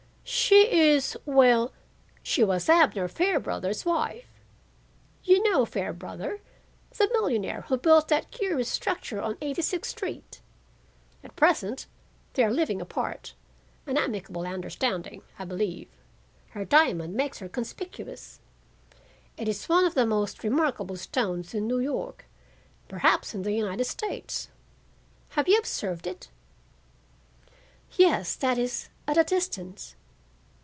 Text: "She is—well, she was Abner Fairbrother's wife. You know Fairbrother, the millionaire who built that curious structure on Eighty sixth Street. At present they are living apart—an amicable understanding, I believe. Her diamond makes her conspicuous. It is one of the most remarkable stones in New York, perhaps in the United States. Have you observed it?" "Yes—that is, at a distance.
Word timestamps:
"She 0.23 0.71
is—well, 0.95 1.73
she 2.23 2.41
was 2.41 2.69
Abner 2.69 3.09
Fairbrother's 3.09 3.85
wife. 3.85 4.29
You 5.25 5.43
know 5.43 5.65
Fairbrother, 5.65 6.39
the 6.97 7.09
millionaire 7.11 7.61
who 7.67 7.75
built 7.77 8.07
that 8.07 8.31
curious 8.31 8.69
structure 8.69 9.21
on 9.21 9.37
Eighty 9.41 9.61
sixth 9.61 9.91
Street. 9.91 10.41
At 11.21 11.35
present 11.35 11.85
they 12.33 12.45
are 12.45 12.51
living 12.51 12.79
apart—an 12.79 13.97
amicable 13.97 14.47
understanding, 14.47 15.21
I 15.37 15.43
believe. 15.43 15.89
Her 16.51 16.63
diamond 16.63 17.13
makes 17.13 17.39
her 17.39 17.49
conspicuous. 17.49 18.39
It 19.35 19.49
is 19.49 19.67
one 19.67 19.83
of 19.83 19.95
the 19.95 20.05
most 20.05 20.45
remarkable 20.45 20.95
stones 20.95 21.53
in 21.53 21.67
New 21.67 21.79
York, 21.79 22.23
perhaps 22.87 23.33
in 23.35 23.41
the 23.41 23.51
United 23.51 23.85
States. 23.85 24.49
Have 25.29 25.49
you 25.49 25.57
observed 25.57 26.07
it?" 26.07 26.29
"Yes—that 27.91 28.57
is, 28.57 28.87
at 29.07 29.17
a 29.17 29.25
distance. 29.25 29.97